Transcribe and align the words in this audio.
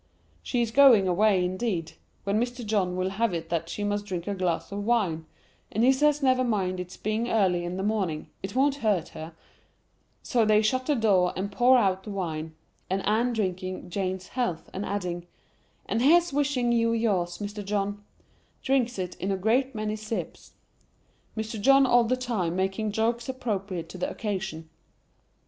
She 0.41 0.63
is 0.63 0.71
going 0.71 1.07
away, 1.07 1.45
indeed; 1.45 1.91
when 2.23 2.41
Mr. 2.41 2.65
John 2.65 2.95
will 2.95 3.11
have 3.11 3.35
it 3.35 3.49
that 3.49 3.69
she 3.69 3.83
must 3.83 4.05
drink 4.07 4.25
a 4.25 4.33
glass 4.33 4.71
of 4.71 4.83
wine, 4.83 5.27
and 5.71 5.83
he 5.83 5.91
says 5.91 6.23
never 6.23 6.43
mind 6.43 6.79
it's 6.79 6.97
being 6.97 7.29
early 7.29 7.63
in 7.63 7.77
the 7.77 7.83
morning, 7.83 8.27
it 8.41 8.55
won't 8.55 8.77
hurt 8.77 9.09
her: 9.09 9.35
so 10.23 10.43
they 10.43 10.63
shut 10.63 10.87
the 10.87 10.95
door 10.95 11.33
and 11.35 11.51
pour 11.51 11.77
out 11.77 12.01
the 12.01 12.09
wine; 12.09 12.55
and 12.89 13.05
Anne 13.05 13.31
drinking 13.31 13.91
lane's 13.95 14.29
health, 14.29 14.71
and 14.73 14.87
adding, 14.87 15.27
'and 15.85 16.01
here's 16.01 16.33
wishing 16.33 16.71
you 16.71 16.93
yours, 16.93 17.37
Mr. 17.37 17.63
John,' 17.63 18.03
drinks 18.63 18.97
it 18.97 19.13
in 19.17 19.31
a 19.31 19.37
great 19.37 19.75
many 19.75 19.95
sips,—Mr. 19.95 21.61
John 21.61 21.85
all 21.85 22.05
the 22.05 22.17
time 22.17 22.55
making 22.55 22.91
jokes 22.91 23.29
appropriate 23.29 23.87
to 23.89 23.99
the 23.99 24.09
occasion. 24.09 24.67